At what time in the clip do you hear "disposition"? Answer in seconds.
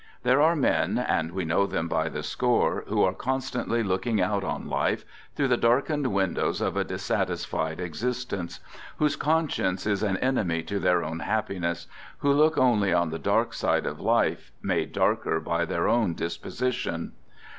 16.15-17.11